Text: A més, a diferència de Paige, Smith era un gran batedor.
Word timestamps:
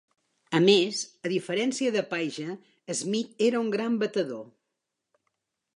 A 0.59 0.61
més, 0.61 1.01
a 1.27 1.31
diferència 1.33 1.91
de 1.97 2.03
Paige, 2.15 2.47
Smith 3.03 3.47
era 3.49 3.61
un 3.67 3.71
gran 3.77 4.03
batedor. 4.05 4.45